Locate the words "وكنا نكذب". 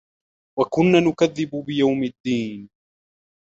0.59-1.65